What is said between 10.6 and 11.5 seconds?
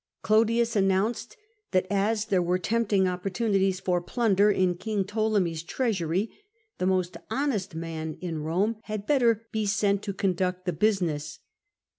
the business.